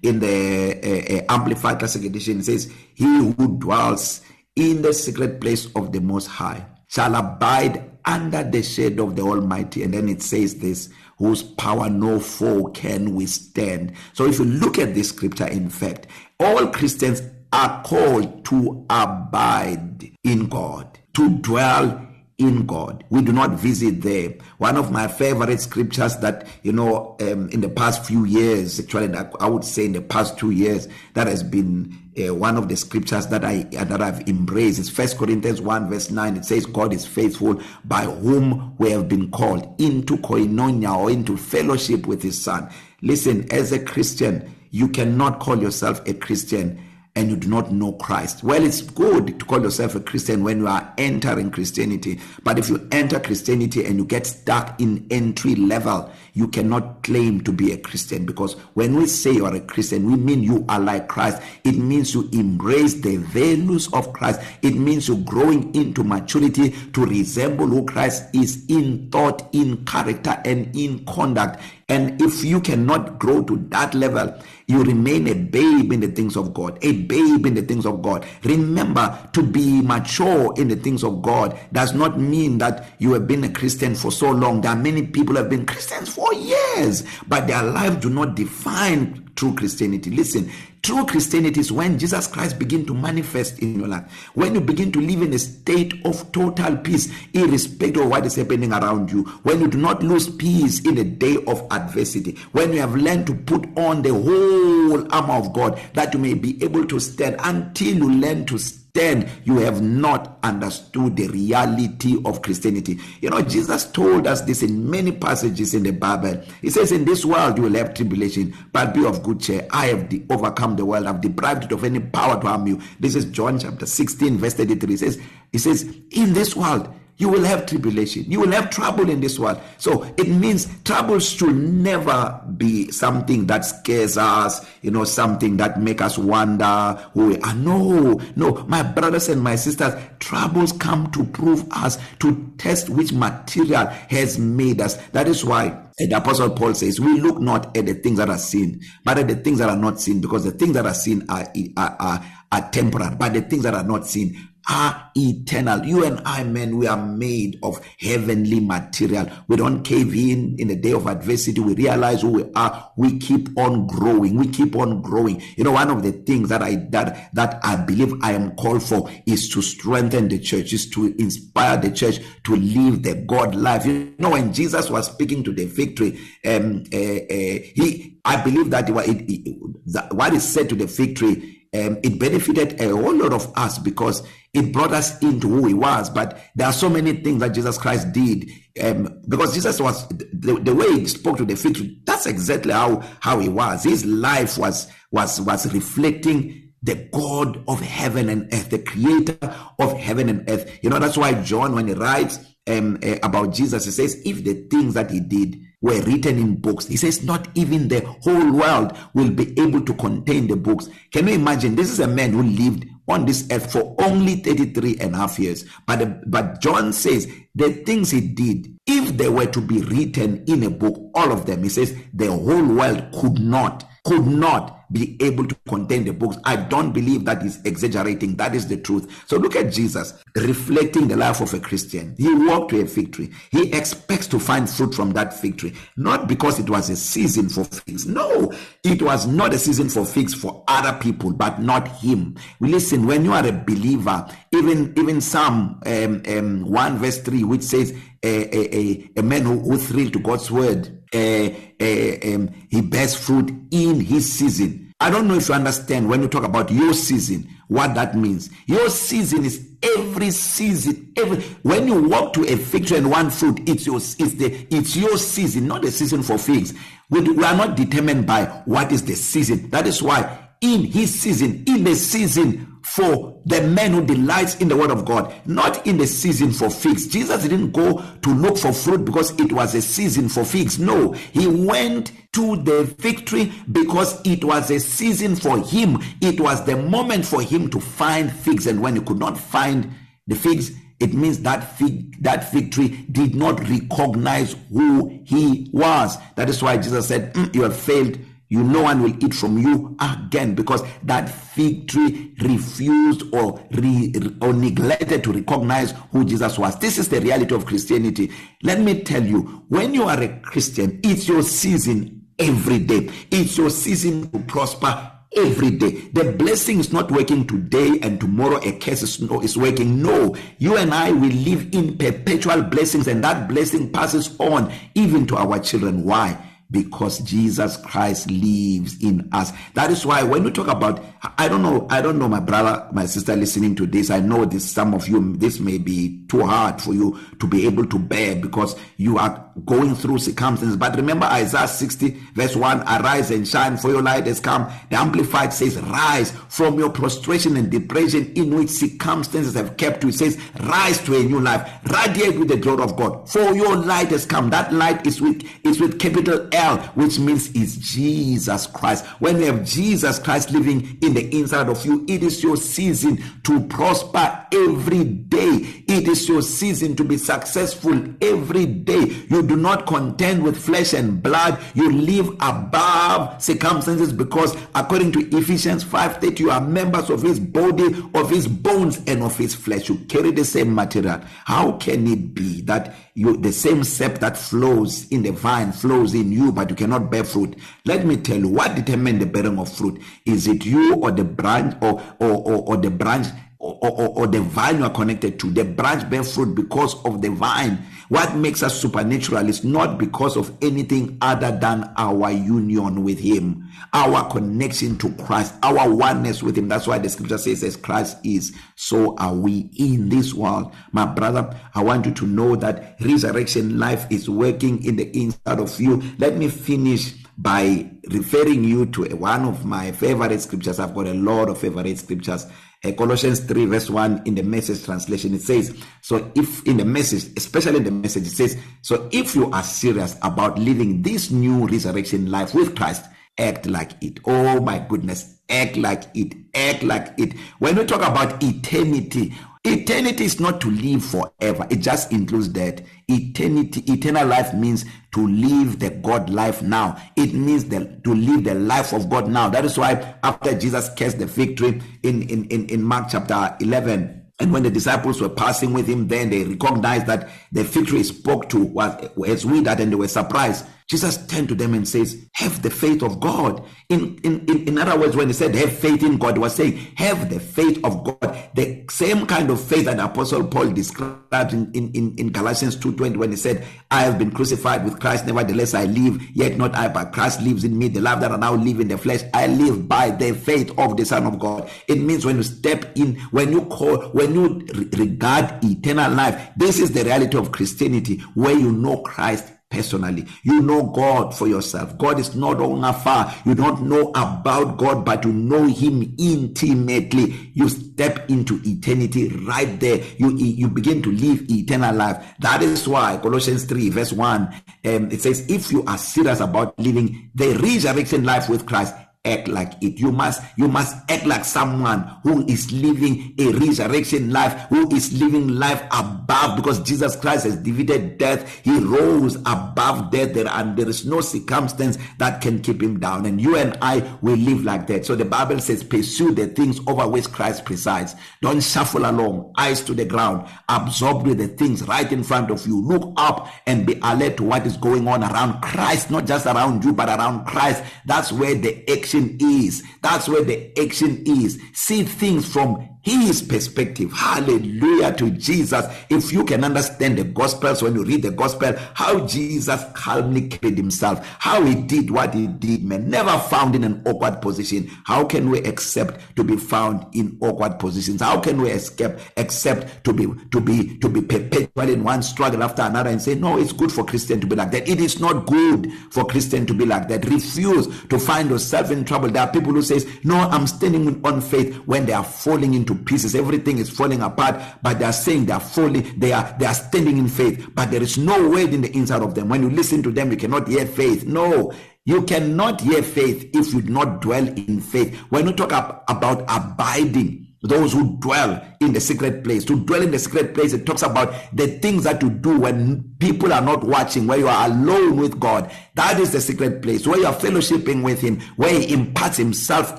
in 0.02 0.18
the 0.18 0.34
uh, 0.82 1.14
uh, 1.14 1.34
amplified 1.34 1.78
classic 1.78 2.04
edition 2.04 2.40
it 2.40 2.44
says 2.44 2.72
he 2.94 3.04
who 3.04 3.58
dwells 3.58 4.22
in 4.56 4.82
the 4.82 4.92
secret 4.92 5.40
place 5.40 5.66
of 5.76 5.92
the 5.92 6.00
most 6.00 6.26
high 6.26 6.64
shall 6.88 7.14
abide 7.14 7.90
under 8.04 8.42
the 8.44 8.62
shade 8.62 9.00
of 9.00 9.16
the 9.16 9.22
almighty. 9.22 9.82
And 9.82 9.94
then 9.94 10.08
it 10.08 10.22
says 10.22 10.56
this 10.56 10.90
whose 11.18 11.42
power 11.42 11.88
no 11.88 12.18
foe 12.20 12.66
can 12.66 13.14
withstand. 13.14 13.92
So 14.12 14.26
if 14.26 14.38
you 14.38 14.44
look 14.44 14.78
at 14.78 14.94
this 14.94 15.10
scripture, 15.10 15.46
in 15.46 15.70
fact, 15.70 16.06
all 16.40 16.66
Christians 16.68 17.22
are 17.52 17.82
called 17.84 18.44
to 18.46 18.84
abide 18.90 20.10
in 20.24 20.48
God, 20.48 20.98
to 21.14 21.38
dwell 21.38 22.03
in 22.38 22.66
God. 22.66 23.04
We 23.10 23.22
do 23.22 23.32
not 23.32 23.52
visit 23.52 24.02
there. 24.02 24.34
One 24.58 24.76
of 24.76 24.90
my 24.90 25.06
favorite 25.06 25.60
scriptures 25.60 26.16
that, 26.18 26.46
you 26.62 26.72
know, 26.72 27.16
um, 27.20 27.48
in 27.50 27.60
the 27.60 27.68
past 27.68 28.04
few 28.04 28.24
years, 28.24 28.80
actually, 28.80 29.14
I 29.16 29.46
would 29.46 29.64
say 29.64 29.84
in 29.84 29.92
the 29.92 30.02
past 30.02 30.36
two 30.38 30.50
years, 30.50 30.88
that 31.14 31.26
has 31.26 31.42
been 31.42 31.96
uh, 32.16 32.34
one 32.34 32.56
of 32.56 32.68
the 32.68 32.76
scriptures 32.76 33.26
that 33.28 33.44
I 33.44 33.66
uh, 33.76 33.84
that 33.84 34.00
I've 34.00 34.28
embraced 34.28 34.78
is 34.78 34.88
First 34.88 35.18
Corinthians 35.18 35.60
1 35.60 35.90
verse 35.90 36.10
9 36.12 36.36
it 36.36 36.44
says 36.44 36.64
God 36.64 36.92
is 36.92 37.04
faithful 37.04 37.60
by 37.84 38.04
whom 38.04 38.76
we 38.78 38.90
have 38.92 39.08
been 39.08 39.32
called 39.32 39.74
into 39.80 40.16
koinonia 40.18 40.96
or 40.96 41.10
into 41.10 41.36
fellowship 41.36 42.06
with 42.06 42.22
his 42.22 42.40
son 42.40 42.70
listen 43.02 43.50
as 43.52 43.72
a 43.72 43.80
Christian 43.80 44.54
you 44.70 44.88
cannot 44.88 45.40
call 45.40 45.60
yourself 45.60 46.06
a 46.06 46.14
Christian 46.14 46.83
and 47.16 47.30
you 47.30 47.36
do 47.36 47.48
not 47.48 47.70
know 47.70 47.92
Christ. 47.92 48.42
Well, 48.42 48.64
it's 48.64 48.80
good 48.80 49.38
to 49.38 49.46
call 49.46 49.62
yourself 49.62 49.94
a 49.94 50.00
Christian 50.00 50.42
when 50.42 50.58
you 50.58 50.66
are 50.66 50.92
entering 50.98 51.50
Christianity, 51.50 52.20
but 52.42 52.58
if 52.58 52.68
you 52.68 52.88
enter 52.90 53.20
Christianity 53.20 53.84
and 53.84 53.98
you 53.98 54.04
get 54.04 54.26
stuck 54.26 54.80
in 54.80 55.06
entry 55.10 55.54
level, 55.54 56.12
you 56.32 56.48
cannot 56.48 57.04
claim 57.04 57.40
to 57.42 57.52
be 57.52 57.70
a 57.72 57.78
Christian 57.78 58.26
because 58.26 58.54
when 58.74 58.96
we 58.96 59.06
say 59.06 59.30
you 59.30 59.46
are 59.46 59.54
a 59.54 59.60
Christian, 59.60 60.10
we 60.10 60.16
mean 60.16 60.42
you 60.42 60.64
are 60.68 60.80
like 60.80 61.06
Christ. 61.06 61.40
It 61.62 61.76
means 61.76 62.12
you 62.14 62.28
embrace 62.32 62.94
the 62.94 63.18
values 63.18 63.92
of 63.92 64.12
Christ. 64.12 64.40
It 64.62 64.74
means 64.74 65.06
you 65.06 65.18
growing 65.18 65.72
into 65.76 66.02
maturity 66.02 66.70
to 66.92 67.06
resemble 67.06 67.66
who 67.68 67.86
Christ 67.86 68.24
is 68.34 68.64
in 68.68 69.10
thought, 69.10 69.48
in 69.54 69.84
character, 69.84 70.42
and 70.44 70.74
in 70.74 71.04
conduct. 71.04 71.60
And 71.88 72.20
if 72.20 72.42
you 72.44 72.60
cannot 72.60 73.18
grow 73.18 73.42
to 73.44 73.56
that 73.68 73.94
level, 73.94 74.34
you 74.66 74.82
remain 74.82 75.28
a 75.28 75.34
babe 75.34 75.92
in 75.92 76.00
the 76.00 76.08
things 76.08 76.36
of 76.36 76.54
God, 76.54 76.78
a 76.82 76.92
babe 76.92 77.44
in 77.44 77.54
the 77.54 77.62
things 77.62 77.84
of 77.84 78.00
God. 78.00 78.24
Remember, 78.42 79.28
to 79.34 79.42
be 79.42 79.82
mature 79.82 80.54
in 80.56 80.68
the 80.68 80.76
things 80.76 81.04
of 81.04 81.20
God 81.20 81.58
does 81.72 81.92
not 81.92 82.18
mean 82.18 82.58
that 82.58 82.88
you 82.98 83.12
have 83.12 83.26
been 83.26 83.44
a 83.44 83.52
Christian 83.52 83.94
for 83.94 84.10
so 84.10 84.30
long. 84.30 84.62
There 84.62 84.72
are 84.72 84.76
many 84.76 85.06
people 85.06 85.36
have 85.36 85.50
been 85.50 85.66
Christians 85.66 86.08
for 86.08 86.32
years, 86.32 87.04
but 87.28 87.46
their 87.46 87.62
life 87.62 88.00
do 88.00 88.08
not 88.08 88.34
define 88.34 89.23
true 89.36 89.54
Christianity. 89.54 90.10
Listen, 90.10 90.50
true 90.82 91.04
Christianity 91.06 91.60
is 91.60 91.72
when 91.72 91.98
Jesus 91.98 92.26
Christ 92.26 92.58
begin 92.58 92.86
to 92.86 92.94
manifest 92.94 93.58
in 93.58 93.78
your 93.78 93.88
life. 93.88 94.10
When 94.34 94.54
you 94.54 94.60
begin 94.60 94.92
to 94.92 95.00
live 95.00 95.22
in 95.22 95.32
a 95.32 95.38
state 95.38 96.04
of 96.04 96.30
total 96.32 96.76
peace, 96.76 97.12
irrespective 97.32 98.02
of 98.02 98.08
what 98.10 98.26
is 98.26 98.36
happening 98.36 98.72
around 98.72 99.10
you. 99.10 99.24
When 99.42 99.60
you 99.60 99.68
do 99.68 99.78
not 99.78 100.02
lose 100.02 100.28
peace 100.28 100.84
in 100.84 100.98
a 100.98 101.04
day 101.04 101.36
of 101.46 101.66
adversity. 101.70 102.38
When 102.52 102.72
you 102.72 102.80
have 102.80 102.94
learned 102.94 103.26
to 103.28 103.34
put 103.34 103.66
on 103.76 104.02
the 104.02 104.12
whole 104.12 105.12
armor 105.12 105.34
of 105.34 105.52
God 105.52 105.80
that 105.94 106.14
you 106.14 106.20
may 106.20 106.34
be 106.34 106.62
able 106.62 106.86
to 106.86 107.00
stand 107.00 107.36
until 107.40 107.94
you 107.94 108.10
learn 108.10 108.46
to 108.46 108.58
stand 108.58 108.83
then 108.94 109.28
you 109.42 109.58
have 109.58 109.82
not 109.82 110.38
understood 110.44 111.16
the 111.16 111.26
reality 111.26 112.16
of 112.24 112.42
Christianity. 112.42 113.00
You 113.20 113.30
know, 113.30 113.42
Jesus 113.42 113.90
told 113.90 114.28
us 114.28 114.42
this 114.42 114.62
in 114.62 114.88
many 114.88 115.10
passages 115.10 115.74
in 115.74 115.82
the 115.82 115.90
Bible. 115.90 116.40
He 116.62 116.70
says, 116.70 116.92
In 116.92 117.04
this 117.04 117.24
world 117.24 117.56
you 117.56 117.64
will 117.64 117.74
have 117.74 117.94
tribulation, 117.94 118.54
but 118.72 118.94
be 118.94 119.04
of 119.04 119.24
good 119.24 119.40
cheer. 119.40 119.66
I 119.72 119.86
have 119.86 120.08
de- 120.08 120.24
overcome 120.30 120.76
the 120.76 120.84
world, 120.84 121.06
I've 121.06 121.20
deprived 121.20 121.64
it 121.64 121.72
of 121.72 121.82
any 121.82 121.98
power 121.98 122.40
to 122.40 122.46
harm 122.46 122.68
you. 122.68 122.80
This 123.00 123.16
is 123.16 123.24
John 123.26 123.58
chapter 123.58 123.84
16, 123.84 124.38
verse 124.38 124.54
33. 124.54 124.88
He 124.90 124.96
says, 124.96 125.20
He 125.50 125.58
says, 125.58 125.82
In 126.12 126.32
this 126.32 126.54
world 126.54 126.88
you 127.16 127.28
will 127.28 127.44
have 127.44 127.66
tribulation. 127.66 128.24
You 128.30 128.40
will 128.40 128.52
have 128.52 128.70
trouble 128.70 129.08
in 129.08 129.20
this 129.20 129.38
world. 129.38 129.60
So 129.78 130.02
it 130.16 130.28
means 130.28 130.68
trouble 130.82 131.20
should 131.20 131.54
never 131.54 132.40
be 132.56 132.90
something 132.90 133.46
that 133.46 133.64
scares 133.64 134.16
us 134.16 134.66
you 134.82 134.90
know 134.90 135.04
something 135.04 135.56
that 135.56 135.80
make 135.80 136.02
us 136.02 136.18
wonder 136.18 136.98
who 137.14 137.28
we 137.28 137.38
are. 137.38 137.54
No 137.54 138.20
no. 138.36 138.64
My 138.68 138.82
brothers 138.82 139.28
and 139.28 139.40
my 139.42 139.56
sisters 139.56 139.94
troubles 140.18 140.72
come 140.72 141.10
to 141.12 141.24
prove 141.24 141.66
us 141.72 141.98
to 142.20 142.52
test 142.58 142.90
which 142.90 143.12
material 143.12 143.86
has 143.86 144.38
made 144.38 144.80
us. 144.80 144.96
That 145.08 145.28
is 145.28 145.44
why 145.44 145.80
and 145.98 146.10
the 146.10 146.16
apostle 146.16 146.50
paul 146.50 146.74
says 146.74 146.98
we 146.98 147.20
look 147.20 147.38
not 147.38 147.76
at 147.76 147.86
the 147.86 147.94
things 147.94 148.18
that 148.18 148.28
are 148.28 148.36
seen 148.36 148.80
but 149.04 149.16
at 149.16 149.28
the 149.28 149.36
things 149.36 149.58
that 149.58 149.70
are 149.70 149.76
not 149.76 150.00
seen 150.00 150.20
because 150.20 150.42
the 150.44 150.50
things 150.50 150.72
that 150.72 150.84
are 150.84 150.94
seen 150.94 151.24
are 151.28 151.46
are, 151.76 151.96
are, 152.00 152.26
are 152.50 152.70
temporal 152.70 153.10
but 153.16 153.32
the 153.32 153.40
things 153.42 153.62
that 153.62 153.74
are 153.74 153.84
not 153.84 154.04
seen 154.04 154.36
are 154.68 155.10
eternal. 155.16 155.84
You 155.84 156.04
and 156.04 156.20
I, 156.24 156.44
men, 156.44 156.76
we 156.76 156.86
are 156.86 156.96
made 156.96 157.58
of 157.62 157.84
heavenly 157.98 158.60
material. 158.60 159.28
We 159.48 159.56
don't 159.56 159.82
cave 159.82 160.14
in 160.14 160.56
in 160.58 160.68
the 160.68 160.76
day 160.76 160.92
of 160.92 161.06
adversity. 161.06 161.60
We 161.60 161.74
realize 161.74 162.22
who 162.22 162.30
we 162.30 162.44
are. 162.54 162.92
We 162.96 163.18
keep 163.18 163.56
on 163.58 163.86
growing. 163.86 164.36
We 164.36 164.48
keep 164.48 164.76
on 164.76 165.02
growing. 165.02 165.42
You 165.56 165.64
know, 165.64 165.72
one 165.72 165.90
of 165.90 166.02
the 166.02 166.12
things 166.12 166.48
that 166.48 166.62
I 166.62 166.76
that 166.90 167.34
that 167.34 167.60
I 167.62 167.76
believe 167.76 168.14
I 168.22 168.32
am 168.32 168.56
called 168.56 168.82
for 168.82 169.10
is 169.26 169.48
to 169.50 169.62
strengthen 169.62 170.28
the 170.28 170.38
church, 170.38 170.72
is 170.72 170.88
to 170.90 171.14
inspire 171.18 171.76
the 171.76 171.90
church 171.90 172.20
to 172.44 172.56
live 172.56 173.02
the 173.02 173.14
God 173.14 173.54
life. 173.54 173.86
You 173.86 174.14
know, 174.18 174.30
when 174.30 174.52
Jesus 174.52 174.90
was 174.90 175.06
speaking 175.06 175.44
to 175.44 175.52
the 175.52 175.66
victory, 175.66 176.18
um, 176.44 176.84
uh, 176.92 176.96
uh, 176.96 177.58
he, 177.74 178.18
I 178.24 178.42
believe 178.42 178.70
that 178.70 178.88
it, 178.88 178.96
it, 178.96 179.50
it, 179.50 180.14
what 180.14 180.32
is 180.32 180.46
said 180.46 180.68
to 180.70 180.74
the 180.74 180.86
victory 180.86 181.54
um, 181.74 181.98
it 182.04 182.20
benefited 182.20 182.80
a 182.80 182.88
whole 182.88 183.16
lot 183.16 183.32
of 183.32 183.52
us 183.56 183.78
because 183.78 184.22
it 184.54 184.72
brought 184.72 184.92
us 184.92 185.20
into 185.20 185.48
who 185.48 185.66
he 185.66 185.74
was. 185.74 186.08
But 186.08 186.40
there 186.54 186.66
are 186.66 186.72
so 186.72 186.88
many 186.88 187.12
things 187.14 187.40
that 187.40 187.50
Jesus 187.50 187.76
Christ 187.76 188.12
did 188.12 188.48
um, 188.82 189.20
because 189.28 189.52
Jesus 189.52 189.80
was 189.80 190.08
the, 190.08 190.60
the 190.62 190.74
way 190.74 191.00
he 191.00 191.06
spoke 191.06 191.36
to 191.38 191.44
the 191.44 191.56
fig 191.56 191.74
tree. 191.74 192.00
That's 192.04 192.26
exactly 192.26 192.72
how 192.72 193.00
how 193.20 193.38
he 193.40 193.48
was. 193.48 193.84
His 193.84 194.04
life 194.04 194.56
was 194.56 194.90
was 195.10 195.40
was 195.40 195.72
reflecting 195.72 196.72
the 196.82 197.08
God 197.12 197.64
of 197.66 197.80
heaven 197.80 198.28
and 198.28 198.52
earth, 198.52 198.68
the 198.68 198.78
creator 198.78 199.38
of 199.78 199.98
heaven 199.98 200.28
and 200.28 200.48
earth. 200.50 200.78
You 200.82 200.90
know, 200.90 200.98
that's 200.98 201.16
why 201.16 201.32
John, 201.42 201.74
when 201.74 201.88
he 201.88 201.94
writes 201.94 202.38
um, 202.66 202.98
uh, 203.02 203.16
about 203.22 203.54
Jesus, 203.54 203.86
he 203.86 203.90
says, 203.90 204.20
if 204.26 204.44
the 204.44 204.66
things 204.70 204.92
that 204.92 205.10
he 205.10 205.20
did 205.20 205.56
were 205.80 206.00
written 206.02 206.38
in 206.38 206.56
books. 206.56 206.86
He 206.86 206.96
says, 206.96 207.24
not 207.24 207.48
even 207.54 207.88
the 207.88 208.00
whole 208.22 208.52
world 208.52 208.96
will 209.12 209.30
be 209.30 209.58
able 209.60 209.82
to 209.82 209.94
contain 209.94 210.46
the 210.46 210.56
books. 210.56 210.88
Can 211.10 211.28
you 211.28 211.34
imagine? 211.34 211.74
This 211.74 211.90
is 211.90 212.00
a 212.00 212.08
man 212.08 212.32
who 212.32 212.42
lived 212.42 212.86
on 213.08 213.26
this 213.26 213.46
earth 213.50 213.72
for 213.72 213.94
only 214.00 214.36
33 214.36 214.98
and 215.00 215.14
a 215.14 215.18
half 215.18 215.38
years. 215.38 215.64
But, 215.86 216.30
but 216.30 216.60
John 216.60 216.92
says 216.92 217.30
the 217.54 217.70
things 217.70 218.10
he 218.10 218.20
did, 218.20 218.74
if 218.86 219.16
they 219.16 219.28
were 219.28 219.46
to 219.46 219.60
be 219.60 219.80
written 219.82 220.44
in 220.46 220.62
a 220.62 220.70
book, 220.70 221.10
all 221.14 221.32
of 221.32 221.46
them, 221.46 221.62
he 221.62 221.68
says 221.68 221.94
the 222.12 222.30
whole 222.30 222.64
world 222.64 223.12
could 223.12 223.38
not, 223.38 223.88
could 224.04 224.26
not 224.26 224.83
be 224.94 225.16
able 225.20 225.46
to 225.46 225.56
contain 225.68 226.04
the 226.04 226.12
books. 226.12 226.36
I 226.44 226.56
don't 226.56 226.92
believe 226.92 227.24
that 227.24 227.44
is 227.44 227.60
exaggerating. 227.64 228.36
That 228.36 228.54
is 228.54 228.68
the 228.68 228.76
truth. 228.76 229.24
So 229.26 229.36
look 229.36 229.56
at 229.56 229.72
Jesus 229.72 230.14
reflecting 230.36 231.08
the 231.08 231.16
life 231.16 231.40
of 231.40 231.52
a 231.52 231.58
Christian. 231.58 232.14
He 232.16 232.32
walked 232.32 232.70
to 232.70 232.80
a 232.80 232.84
victory. 232.84 233.30
He 233.50 233.72
expects 233.72 234.28
to 234.28 234.38
find 234.38 234.70
fruit 234.70 234.94
from 234.94 235.10
that 235.12 235.38
victory, 235.40 235.74
not 235.96 236.28
because 236.28 236.60
it 236.60 236.70
was 236.70 236.90
a 236.90 236.96
season 236.96 237.48
for 237.48 237.64
figs. 237.64 238.06
No, 238.06 238.52
it 238.84 239.02
was 239.02 239.26
not 239.26 239.52
a 239.52 239.58
season 239.58 239.88
for 239.88 240.06
figs 240.06 240.32
for 240.32 240.62
other 240.68 240.96
people, 241.00 241.32
but 241.32 241.60
not 241.60 241.88
him. 241.88 242.36
Listen, 242.60 243.06
when 243.06 243.24
you 243.24 243.32
are 243.32 243.46
a 243.46 243.52
believer, 243.52 244.26
even 244.52 244.94
even 244.96 245.20
Psalm 245.20 245.80
um, 245.84 246.22
um, 246.28 246.70
1 246.70 246.98
verse 246.98 247.18
3, 247.18 247.42
which 247.42 247.62
says, 247.62 247.92
a, 248.22 248.76
a, 248.78 249.10
a 249.16 249.22
man 249.22 249.42
who, 249.42 249.58
who 249.58 249.76
thrilled 249.76 250.12
to 250.14 250.18
God's 250.18 250.50
word, 250.50 251.02
uh, 251.14 251.50
uh, 251.80 252.34
um, 252.34 252.50
he 252.70 252.80
bears 252.80 253.14
fruit 253.14 253.50
in 253.70 254.00
his 254.00 254.32
season. 254.32 254.83
I 255.00 255.10
don't 255.10 255.26
know 255.28 255.34
if 255.34 255.48
you 255.48 255.54
understand 255.54 256.08
when 256.08 256.22
you 256.22 256.28
talk 256.28 256.44
about 256.44 256.70
your 256.70 256.94
season, 256.94 257.48
what 257.68 257.94
that 257.94 258.16
means. 258.16 258.50
Your 258.66 258.88
season 258.88 259.44
is 259.44 259.68
every 259.82 260.30
season. 260.30 261.12
Every 261.16 261.42
when 261.62 261.86
you 261.86 262.02
walk 262.08 262.32
to 262.34 262.42
a 262.50 262.54
victory 262.54 262.98
and 262.98 263.10
one 263.10 263.30
fruit, 263.30 263.60
it's 263.68 263.86
your 263.86 263.96
it's 263.96 264.34
the 264.34 264.66
it's 264.70 264.96
your 264.96 265.18
season, 265.18 265.66
not 265.66 265.82
the 265.82 265.90
season 265.90 266.22
for 266.22 266.38
figs. 266.38 266.74
We, 267.10 267.20
we 267.20 267.44
are 267.44 267.56
not 267.56 267.76
determined 267.76 268.26
by 268.26 268.44
what 268.64 268.92
is 268.92 269.04
the 269.04 269.14
season. 269.14 269.68
That 269.70 269.86
is 269.86 270.02
why 270.02 270.44
in 270.60 270.84
his 270.84 271.12
season, 271.20 271.64
in 271.66 271.84
the 271.84 271.94
season 271.94 272.78
for 272.82 273.42
the 273.46 273.60
man 273.62 273.92
who 273.92 274.04
delights 274.04 274.56
in 274.56 274.68
the 274.68 274.76
word 274.76 274.90
of 274.90 275.04
God, 275.04 275.34
not 275.46 275.86
in 275.86 275.98
the 275.98 276.06
season 276.06 276.52
for 276.52 276.70
figs. 276.70 277.06
Jesus 277.06 277.42
didn't 277.42 277.72
go 277.72 278.02
to 278.22 278.30
look 278.30 278.56
for 278.56 278.72
fruit 278.72 279.04
because 279.04 279.38
it 279.40 279.52
was 279.52 279.74
a 279.74 279.82
season 279.82 280.28
for 280.28 280.44
figs. 280.44 280.78
No, 280.78 281.12
he 281.12 281.46
went 281.46 282.12
to 282.34 282.56
the 282.56 282.84
victory 282.98 283.52
because 283.72 284.20
it 284.26 284.44
was 284.44 284.70
a 284.70 284.78
season 284.78 285.36
for 285.36 285.58
him. 285.58 285.98
It 286.20 286.40
was 286.40 286.64
the 286.64 286.76
moment 286.76 287.24
for 287.24 287.42
him 287.42 287.70
to 287.70 287.80
find 287.80 288.30
figs. 288.30 288.66
And 288.66 288.80
when 288.82 288.96
he 288.96 289.02
could 289.02 289.18
not 289.18 289.38
find 289.38 289.90
the 290.26 290.34
figs, 290.34 290.72
it 291.00 291.14
means 291.14 291.40
that 291.40 291.76
fig, 291.76 292.22
that 292.22 292.52
victory 292.52 292.88
did 293.10 293.34
not 293.34 293.60
recognize 293.68 294.56
who 294.70 295.20
he 295.24 295.68
was. 295.72 296.16
That 296.36 296.48
is 296.48 296.62
why 296.62 296.76
Jesus 296.76 297.08
said, 297.08 297.34
mm, 297.34 297.54
You 297.54 297.62
have 297.62 297.76
failed 297.76 298.18
you 298.48 298.62
no 298.62 298.82
one 298.82 299.02
will 299.02 299.24
eat 299.24 299.34
from 299.34 299.58
you 299.58 299.96
again 300.00 300.54
because 300.54 300.82
that 301.02 301.28
fig 301.28 301.88
tree 301.88 302.34
refused 302.40 303.22
or 303.34 303.60
re, 303.72 304.12
or 304.40 304.52
neglected 304.52 305.24
to 305.24 305.32
recognize 305.32 305.92
who 306.12 306.24
Jesus 306.24 306.58
was 306.58 306.78
this 306.78 306.98
is 306.98 307.08
the 307.08 307.20
reality 307.20 307.54
of 307.54 307.66
Christianity 307.66 308.30
let 308.62 308.80
me 308.80 309.02
tell 309.02 309.24
you 309.24 309.64
when 309.68 309.94
you 309.94 310.04
are 310.04 310.22
a 310.22 310.40
Christian 310.40 311.00
it's 311.02 311.26
your 311.26 311.42
season 311.42 312.23
every 312.38 312.78
day 312.78 313.10
it's 313.30 313.56
your 313.56 313.70
season 313.70 314.30
to 314.30 314.38
prosper 314.40 315.10
every 315.36 315.70
day. 315.70 315.90
The 316.12 316.32
blessing 316.32 316.78
is 316.78 316.92
not 316.92 317.10
working 317.10 317.46
today 317.46 317.98
and 318.02 318.20
tomorrow 318.20 318.60
a 318.62 318.72
curse 318.78 319.02
is, 319.02 319.20
no, 319.20 319.40
is 319.40 319.56
working. 319.56 320.02
No, 320.02 320.36
you 320.58 320.76
and 320.76 320.94
I 320.94 321.10
will 321.10 321.32
live 321.32 321.74
in 321.74 321.98
perpetual 321.98 322.62
blessings 322.62 323.08
and 323.08 323.22
that 323.24 323.48
blessing 323.48 323.92
passes 323.92 324.38
on 324.38 324.72
even 324.94 325.26
to 325.26 325.36
our 325.36 325.58
children. 325.58 326.04
Why? 326.04 326.38
because 326.70 327.20
Jesus 327.20 327.76
Christ 327.76 328.28
lives 328.30 329.00
in 329.02 329.28
us. 329.32 329.52
That 329.74 329.90
is 329.90 330.04
why 330.04 330.22
when 330.24 330.42
we 330.42 330.50
talk 330.50 330.66
about, 330.66 331.04
I 331.38 331.46
don't 331.46 331.62
know, 331.62 331.86
I 331.88 332.02
don't 332.02 332.18
know, 332.18 332.28
my 332.28 332.40
brother, 332.40 332.88
my 332.92 333.06
sister 333.06 333.36
listening 333.36 333.76
to 333.76 333.86
this, 333.86 334.10
I 334.10 334.20
know 334.20 334.44
this, 334.44 334.70
some 334.72 334.92
of 334.92 335.06
you, 335.06 335.36
this 335.36 335.60
may 335.60 335.78
be 335.78 336.26
too 336.26 336.44
hard 336.44 336.80
for 336.80 336.92
you 336.92 337.18
to 337.38 337.46
be 337.46 337.66
able 337.66 337.86
to 337.86 337.98
bear 337.98 338.34
because 338.34 338.76
you 338.96 339.18
are 339.18 339.43
going 339.64 339.94
through 339.94 340.18
circumstances. 340.18 340.76
But 340.76 340.96
remember 340.96 341.26
Isaiah 341.26 341.68
60 341.68 342.10
verse 342.34 342.56
1, 342.56 342.80
arise 342.82 343.30
and 343.30 343.46
shine 343.46 343.76
for 343.76 343.90
your 343.90 344.02
light 344.02 344.26
has 344.26 344.40
come. 344.40 344.70
The 344.90 344.96
Amplified 344.96 345.52
says, 345.52 345.78
rise 345.78 346.32
from 346.48 346.78
your 346.78 346.90
prostration 346.90 347.56
and 347.56 347.70
depression 347.70 348.32
in 348.34 348.54
which 348.54 348.70
circumstances 348.70 349.54
have 349.54 349.76
kept 349.76 350.02
you. 350.02 350.10
It 350.10 350.14
says, 350.14 350.40
rise 350.60 351.00
to 351.04 351.16
a 351.16 351.22
new 351.22 351.40
life, 351.40 351.70
radiate 351.84 352.38
with 352.38 352.48
the 352.48 352.56
glory 352.56 352.82
of 352.82 352.96
God. 352.96 353.28
For 353.28 353.54
your 353.54 353.76
light 353.76 354.08
has 354.08 354.26
come. 354.26 354.50
That 354.50 354.72
light 354.72 355.06
is 355.06 355.20
with, 355.20 355.48
is 355.64 355.80
with 355.80 356.00
capital 356.00 356.48
L, 356.52 356.78
which 356.94 357.18
means 357.18 357.50
is 357.52 357.76
Jesus 357.76 358.66
Christ. 358.66 359.04
When 359.20 359.38
you 359.38 359.46
have 359.46 359.64
Jesus 359.64 360.18
Christ 360.18 360.50
living 360.50 360.98
in 361.02 361.14
the 361.14 361.34
inside 361.36 361.68
of 361.68 361.84
you, 361.86 362.04
it 362.08 362.22
is 362.22 362.42
your 362.42 362.56
season 362.56 363.22
to 363.44 363.60
prosper 363.68 364.46
every 364.52 365.04
day. 365.04 365.84
It 365.86 366.08
is 366.08 366.28
your 366.28 366.42
season 366.42 366.96
to 366.96 367.04
be 367.04 367.16
successful 367.18 368.02
every 368.20 368.66
day. 368.66 369.04
You 369.28 369.43
do 369.44 369.56
not 369.56 369.86
contend 369.86 370.42
with 370.42 370.56
flesh 370.56 370.92
and 370.92 371.22
blood. 371.22 371.58
You 371.74 371.92
live 371.92 372.28
above 372.40 373.42
circumstances 373.42 374.12
because 374.12 374.56
according 374.74 375.12
to 375.12 375.36
Ephesians 375.36 375.84
5:30 375.84 376.40
you 376.40 376.50
are 376.50 376.60
members 376.60 377.10
of 377.10 377.22
his 377.22 377.38
body, 377.38 377.94
of 378.14 378.30
his 378.30 378.46
bones 378.46 379.00
and 379.06 379.22
of 379.22 379.36
his 379.36 379.54
flesh. 379.54 379.88
You 379.88 379.96
carry 380.08 380.30
the 380.30 380.44
same 380.44 380.74
material. 380.74 381.20
How 381.44 381.72
can 381.72 382.06
it 382.06 382.34
be 382.34 382.62
that 382.62 382.94
you 383.14 383.36
the 383.36 383.52
same 383.52 383.84
sap 383.84 384.18
that 384.18 384.36
flows 384.36 385.08
in 385.08 385.22
the 385.22 385.30
vine 385.30 385.72
flows 385.72 386.14
in 386.14 386.32
you 386.32 386.52
but 386.52 386.70
you 386.70 386.76
cannot 386.76 387.10
bear 387.10 387.24
fruit? 387.24 387.56
Let 387.84 388.06
me 388.06 388.16
tell 388.16 388.38
you 388.38 388.48
what 388.48 388.74
determines 388.74 389.20
the 389.20 389.26
bearing 389.26 389.58
of 389.58 389.72
fruit. 389.72 390.00
Is 390.26 390.46
it 390.46 390.64
you 390.64 390.94
or 390.96 391.10
the 391.10 391.24
branch 391.24 391.76
or 391.80 392.02
or 392.18 392.30
or, 392.30 392.68
or 392.68 392.76
the 392.76 392.90
branch 392.90 393.26
or, 393.64 393.78
or, 393.80 394.08
or 394.18 394.26
the 394.26 394.40
vine 394.40 394.78
you 394.78 394.84
are 394.84 394.90
connected 394.90 395.40
to. 395.40 395.50
The 395.50 395.64
branch 395.64 396.08
bear 396.10 396.22
fruit 396.22 396.54
because 396.54 397.02
of 397.04 397.22
the 397.22 397.30
vine. 397.30 397.78
What 398.08 398.36
makes 398.36 398.62
us 398.62 398.80
supernatural 398.80 399.48
is 399.48 399.64
not 399.64 399.98
because 399.98 400.36
of 400.36 400.56
anything 400.62 401.16
other 401.20 401.56
than 401.56 401.92
our 401.96 402.30
union 402.30 403.02
with 403.02 403.18
Him, 403.18 403.68
our 403.92 404.28
connection 404.30 404.98
to 404.98 405.10
Christ, 405.24 405.54
our 405.62 405.92
oneness 405.92 406.42
with 406.42 406.56
Him. 406.58 406.68
That's 406.68 406.86
why 406.86 406.98
the 406.98 407.08
scripture 407.08 407.38
says, 407.38 407.62
as 407.64 407.76
Christ 407.76 408.18
is, 408.24 408.54
so 408.76 409.16
are 409.16 409.34
we 409.34 409.70
in 409.76 410.08
this 410.08 410.34
world. 410.34 410.74
My 410.92 411.06
brother, 411.06 411.58
I 411.74 411.82
want 411.82 412.06
you 412.06 412.12
to 412.12 412.26
know 412.26 412.56
that 412.56 412.96
resurrection 413.00 413.78
life 413.78 414.06
is 414.10 414.28
working 414.28 414.84
in 414.84 414.96
the 414.96 415.16
inside 415.16 415.60
of 415.60 415.80
you. 415.80 416.02
Let 416.18 416.36
me 416.36 416.48
finish 416.48 417.14
by 417.36 417.90
referring 418.10 418.64
you 418.64 418.86
to 418.86 419.04
one 419.16 419.44
of 419.44 419.64
my 419.64 419.92
favorite 419.92 420.40
scriptures. 420.40 420.78
I've 420.78 420.94
got 420.94 421.06
a 421.06 421.14
lot 421.14 421.48
of 421.48 421.58
favorite 421.58 421.98
scriptures. 421.98 422.46
Uh, 422.84 422.92
Colossians 422.92 423.40
3 423.40 423.64
verse 423.66 423.88
1 423.88 424.22
in 424.26 424.34
the 424.34 424.42
message 424.42 424.84
translation 424.84 425.34
it 425.34 425.40
says 425.40 425.74
so 426.02 426.30
if 426.34 426.66
in 426.66 426.76
the 426.76 426.84
message 426.84 427.32
especially 427.36 427.78
in 427.78 427.84
the 427.84 427.90
message 427.90 428.26
it 428.26 428.30
says 428.30 428.58
so 428.82 429.08
if 429.10 429.34
you 429.34 429.50
are 429.52 429.62
serious 429.62 430.16
about 430.22 430.58
living 430.58 431.00
this 431.02 431.30
new 431.30 431.66
resurrection 431.66 432.30
life 432.30 432.54
with 432.54 432.76
Christ 432.76 433.06
act 433.38 433.66
like 433.66 433.92
it. 434.02 434.20
Oh 434.24 434.60
my 434.60 434.78
goodness 434.78 435.40
act 435.48 435.76
like 435.76 436.04
it 436.14 436.34
act 436.54 436.82
like 436.82 437.12
it. 437.18 437.38
When 437.58 437.76
we 437.76 437.84
talk 437.84 438.02
about 438.02 438.42
eternity 438.42 439.34
eternity 439.64 440.24
is 440.24 440.40
not 440.40 440.60
to 440.60 440.70
live 440.70 441.04
forever. 441.04 441.66
It 441.70 441.80
just 441.80 442.12
includes 442.12 442.52
that 442.52 442.82
eternity 443.08 443.82
eternal 443.90 444.26
life 444.26 444.52
means 444.54 444.84
to 445.12 445.26
live 445.26 445.78
the 445.78 445.90
god 445.90 446.28
life 446.28 446.62
now. 446.62 447.00
It 447.16 447.32
means 447.32 447.64
the, 447.64 448.00
to 448.04 448.14
live 448.14 448.44
the 448.44 448.54
life 448.54 448.92
of 448.92 449.08
god 449.08 449.28
now. 449.28 449.48
That 449.48 449.64
is 449.64 449.78
why 449.78 450.16
after 450.22 450.58
jesus 450.58 450.90
cursed 450.96 451.18
the 451.18 451.26
fig 451.26 451.56
tree 451.56 451.80
in 452.02 452.22
in 452.22 452.44
in, 452.46 452.66
in 452.66 452.82
mark 452.82 453.08
chapter 453.10 453.56
11 453.60 454.22
and 454.40 454.52
when 454.52 454.62
the 454.62 454.70
disciples 454.70 455.20
were 455.20 455.28
passing 455.28 455.72
with 455.72 455.86
him 455.86 456.08
then 456.08 456.30
they 456.30 456.44
recognized 456.44 457.06
that 457.06 457.30
the 457.52 457.64
fig 457.64 457.86
tree 457.86 458.02
spoke 458.02 458.48
to 458.50 458.58
was 458.58 459.10
was 459.16 459.46
withered 459.46 459.80
and 459.80 459.92
they 459.92 459.96
were 459.96 460.08
surprised. 460.08 460.66
Jesus 460.86 461.26
turned 461.26 461.48
to 461.48 461.54
them 461.54 461.72
and 461.72 461.88
says, 461.88 462.26
Have 462.34 462.60
the 462.60 462.70
faith 462.70 463.02
of 463.02 463.18
God. 463.18 463.64
In, 463.88 464.18
in, 464.22 464.44
in, 464.46 464.68
in 464.68 464.78
other 464.78 465.00
words, 465.00 465.16
when 465.16 465.28
he 465.28 465.32
said, 465.32 465.54
Have 465.54 465.72
faith 465.72 466.02
in 466.02 466.18
God, 466.18 466.34
he 466.34 466.40
was 466.40 466.54
saying, 466.54 466.76
Have 466.96 467.30
the 467.30 467.40
faith 467.40 467.82
of 467.82 468.04
God. 468.04 468.50
The 468.54 468.84
same 468.90 469.26
kind 469.26 469.48
of 469.48 469.62
faith 469.62 469.86
that 469.86 469.98
Apostle 469.98 470.46
Paul 470.46 470.72
described 470.72 471.54
in, 471.54 471.72
in, 471.72 471.90
in, 471.92 472.14
in 472.18 472.32
Galatians 472.32 472.76
2.20 472.76 473.16
when 473.16 473.30
he 473.30 473.36
said, 473.36 473.64
I 473.90 474.02
have 474.02 474.18
been 474.18 474.30
crucified 474.30 474.84
with 474.84 475.00
Christ, 475.00 475.24
nevertheless 475.24 475.72
I 475.72 475.84
live, 475.86 476.20
yet 476.34 476.58
not 476.58 476.74
I, 476.74 476.88
but 476.88 477.12
Christ 477.12 477.40
lives 477.40 477.64
in 477.64 477.78
me. 477.78 477.88
The 477.88 478.02
life 478.02 478.20
that 478.20 478.32
I 478.32 478.36
now 478.36 478.54
live 478.54 478.78
in 478.78 478.88
the 478.88 478.98
flesh, 478.98 479.22
I 479.32 479.46
live 479.46 479.88
by 479.88 480.10
the 480.10 480.34
faith 480.34 480.70
of 480.78 480.98
the 480.98 481.06
Son 481.06 481.26
of 481.26 481.38
God. 481.38 481.70
It 481.88 481.96
means 481.96 482.26
when 482.26 482.36
you 482.36 482.42
step 482.42 482.92
in, 482.96 483.16
when 483.30 483.52
you 483.52 483.64
call, 483.66 484.02
when 484.08 484.34
you 484.34 484.66
regard 484.92 485.64
eternal 485.64 486.12
life, 486.12 486.50
this 486.58 486.78
is 486.78 486.92
the 486.92 487.04
reality 487.04 487.38
of 487.38 487.52
Christianity, 487.52 488.18
where 488.34 488.56
you 488.56 488.70
know 488.70 488.98
Christ 488.98 489.53
personally. 489.74 490.26
You 490.42 490.62
know 490.62 490.84
God 490.84 491.34
for 491.34 491.46
yourself. 491.46 491.98
God 491.98 492.18
is 492.18 492.34
not 492.34 492.60
on 492.60 492.84
afar. 492.84 493.34
You 493.44 493.54
don't 493.54 493.82
know 493.82 494.10
about 494.10 494.78
God, 494.78 495.04
but 495.04 495.24
you 495.24 495.32
know 495.32 495.66
Him 495.66 496.14
intimately. 496.18 497.50
You 497.54 497.68
step 497.68 498.30
into 498.30 498.60
eternity 498.64 499.28
right 499.28 499.78
there. 499.80 500.02
You 500.18 500.36
you 500.36 500.68
begin 500.68 501.02
to 501.02 501.12
live 501.12 501.50
eternal 501.50 501.94
life. 501.94 502.34
That 502.38 502.62
is 502.62 502.86
why 502.88 503.18
Colossians 503.18 503.64
3 503.64 503.90
verse 503.90 504.12
1 504.12 504.62
um, 504.86 505.10
it 505.10 505.22
says, 505.22 505.46
if 505.48 505.72
you 505.72 505.82
are 505.86 505.96
serious 505.96 506.40
about 506.40 506.78
living 506.78 507.30
the 507.34 507.56
resurrection 507.56 508.22
life 508.24 508.50
with 508.50 508.66
Christ, 508.66 508.94
act 509.24 509.48
like 509.48 509.72
it. 509.82 509.98
You 509.98 510.12
must 510.12 510.42
you 510.56 510.68
must 510.68 510.96
act 511.10 511.26
like 511.26 511.44
someone 511.44 512.00
who 512.22 512.46
is 512.46 512.72
living 512.72 513.34
a 513.38 513.50
resurrection 513.52 514.30
life 514.30 514.68
who 514.68 514.94
is 514.94 515.12
living 515.20 515.48
life 515.48 515.82
above 515.90 516.56
because 516.56 516.80
Jesus 516.80 517.16
Christ 517.16 517.44
has 517.44 517.56
defeated 517.56 518.18
death. 518.18 518.60
He 518.62 518.78
rose 518.78 519.36
above 519.46 520.10
death. 520.10 520.34
There 520.34 520.48
and 520.48 520.76
there 520.76 520.88
is 520.88 521.04
no 521.04 521.20
circumstance 521.20 521.98
that 522.18 522.40
can 522.40 522.60
keep 522.60 522.82
him 522.82 522.98
down. 522.98 523.26
And 523.26 523.40
you 523.40 523.56
and 523.56 523.76
I 523.82 524.00
will 524.22 524.36
live 524.36 524.64
like 524.64 524.86
that. 524.88 525.04
So 525.04 525.14
the 525.14 525.24
bible 525.24 525.58
says 525.60 525.84
pursue 525.84 526.32
the 526.32 526.46
things 526.46 526.80
over 526.86 527.06
which 527.06 527.30
Christ 527.30 527.64
presides. 527.64 528.14
Don't 528.40 528.62
shuffle 528.62 529.08
along 529.08 529.52
eyes 529.56 529.82
to 529.82 529.94
the 529.94 530.04
ground. 530.04 530.48
Absorbed 530.68 531.26
with 531.26 531.38
the 531.38 531.48
things 531.48 531.86
right 531.86 532.10
in 532.10 532.22
front 532.22 532.50
of 532.50 532.66
you. 532.66 532.80
Look 532.80 533.12
up 533.16 533.48
and 533.66 533.86
be 533.86 533.98
alert 534.02 534.38
to 534.38 534.44
what 534.44 534.66
is 534.66 534.76
going 534.76 535.06
on 535.08 535.22
around 535.22 535.60
Christ 535.60 536.10
not 536.10 536.26
just 536.26 536.46
around 536.46 536.84
you 536.84 536.92
but 536.92 537.08
around 537.08 537.44
Christ. 537.44 537.82
That's 538.06 538.32
where 538.32 538.54
the 538.54 538.88
action 538.90 539.13
action 539.14 539.36
is. 539.40 539.82
That's 540.02 540.28
where 540.28 540.44
the 540.44 540.78
action 540.78 541.22
is. 541.26 541.60
See 541.72 542.02
things 542.02 542.50
from 542.50 542.93
his 543.04 543.42
perspective. 543.42 544.12
Hallelujah 544.12 545.12
to 545.14 545.30
Jesus. 545.30 545.84
If 546.08 546.32
you 546.32 546.44
can 546.44 546.64
understand 546.64 547.18
the 547.18 547.24
gospels 547.24 547.82
when 547.82 547.94
you 547.94 548.04
read 548.04 548.22
the 548.22 548.30
gospel, 548.30 548.74
how 548.94 549.26
Jesus 549.26 549.84
calmly 549.94 550.48
carried 550.48 550.78
himself, 550.78 551.26
how 551.38 551.62
he 551.64 551.74
did 551.74 552.10
what 552.10 552.34
he 552.34 552.46
did, 552.46 552.84
man, 552.84 553.10
never 553.10 553.38
found 553.38 553.74
in 553.74 553.84
an 553.84 554.02
awkward 554.06 554.40
position. 554.40 554.90
How 555.04 555.24
can 555.24 555.50
we 555.50 555.58
accept 555.60 556.36
to 556.36 556.44
be 556.44 556.56
found 556.56 557.06
in 557.14 557.36
awkward 557.40 557.78
positions? 557.78 558.20
How 558.20 558.40
can 558.40 558.60
we 558.60 558.70
escape 558.70 559.12
accept 559.36 560.04
to 560.04 560.12
be 560.12 560.26
to 560.50 560.60
be 560.60 560.98
to 560.98 561.08
be 561.08 561.20
perpetual 561.20 561.88
in 561.88 562.04
one 562.04 562.22
struggle 562.22 562.62
after 562.62 562.82
another 562.82 563.10
and 563.10 563.20
say, 563.20 563.34
no, 563.34 563.58
it's 563.58 563.72
good 563.72 563.92
for 563.92 564.04
Christian 564.04 564.40
to 564.40 564.46
be 564.46 564.56
like 564.56 564.70
that. 564.70 564.88
It 564.88 565.00
is 565.00 565.20
not 565.20 565.46
good 565.46 565.92
for 566.10 566.24
Christian 566.24 566.66
to 566.66 566.74
be 566.74 566.84
like 566.86 567.08
that. 567.08 567.24
Refuse 567.26 567.86
to 568.04 568.18
find 568.18 568.50
yourself 568.50 568.90
in 568.90 569.04
trouble. 569.04 569.28
There 569.28 569.42
are 569.42 569.52
people 569.52 569.72
who 569.72 569.82
says, 569.82 570.06
no, 570.24 570.36
I'm 570.36 570.66
standing 570.66 571.24
on 571.24 571.40
faith 571.40 571.74
when 571.86 572.06
they 572.06 572.12
are 572.12 572.24
falling 572.24 572.74
into 572.74 572.93
pieces. 572.98 573.34
Everything 573.34 573.78
is 573.78 573.90
falling 573.90 574.20
apart 574.20 574.60
but 574.82 574.98
they 574.98 575.04
are 575.04 575.12
saying 575.12 575.46
they 575.46 575.52
are 575.52 575.60
falling 575.60 576.18
they 576.18 576.32
are 576.32 576.54
they 576.58 576.66
are 576.66 576.74
standing 576.74 577.18
in 577.18 577.28
faith. 577.28 577.68
But 577.74 577.90
there 577.90 578.02
is 578.02 578.18
no 578.18 578.48
word 578.48 578.74
in 578.74 578.82
the 578.82 578.94
inside 578.94 579.22
of 579.22 579.34
them. 579.34 579.48
When 579.48 579.62
you 579.62 579.70
listen 579.70 580.02
to 580.02 580.10
them 580.10 580.30
you 580.30 580.36
cannot 580.36 580.68
hear 580.68 580.86
faith. 580.86 581.24
No 581.24 581.72
you 582.04 582.22
cannot 582.22 582.82
hear 582.82 583.02
faith 583.02 583.48
if 583.54 583.72
you 583.72 583.80
do 583.80 583.92
not 583.92 584.20
dwell 584.20 584.46
in 584.46 584.80
faith. 584.80 585.16
When 585.30 585.46
you 585.46 585.52
talk 585.52 585.72
about 585.72 586.44
abiding 586.48 587.44
those 587.64 587.94
who 587.94 588.18
dwell 588.18 588.62
in 588.80 588.92
the 588.92 589.00
secret 589.00 589.42
place 589.42 589.64
to 589.64 589.84
dwell 589.86 590.02
in 590.02 590.10
the 590.10 590.18
secret 590.18 590.54
place 590.54 590.74
it 590.74 590.84
talks 590.84 591.02
about 591.02 591.34
the 591.54 591.66
things 591.78 592.04
that 592.04 592.22
you 592.22 592.28
do 592.28 592.60
when 592.60 593.13
people 593.18 593.52
are 593.52 593.60
not 593.60 593.84
watching 593.84 594.26
where 594.26 594.38
you 594.38 594.48
are 594.48 594.66
alone 594.66 595.16
with 595.16 595.38
God 595.40 595.70
that 595.96 596.18
is 596.18 596.32
the 596.32 596.40
secret 596.40 596.82
place. 596.82 597.06
Where 597.06 597.20
you 597.20 597.26
are 597.26 597.34
fellowshipping 597.34 598.02
with 598.02 598.20
him 598.20 598.40
where 598.56 598.70
he 598.70 598.92
imparts 598.92 599.36
himself 599.36 599.98